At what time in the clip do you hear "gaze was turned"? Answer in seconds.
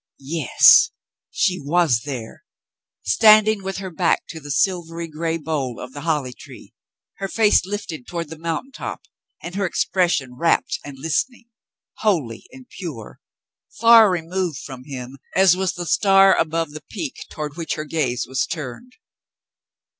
17.85-18.93